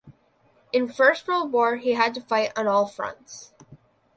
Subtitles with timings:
[0.73, 3.53] In First World War he had to fight on all fronts.